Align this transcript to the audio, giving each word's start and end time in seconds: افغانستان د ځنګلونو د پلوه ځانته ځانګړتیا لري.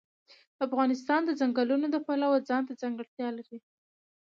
افغانستان 0.65 1.21
د 1.25 1.31
ځنګلونو 1.39 1.87
د 1.91 1.97
پلوه 2.05 2.37
ځانته 2.49 2.73
ځانګړتیا 2.81 3.27
لري. 3.37 3.57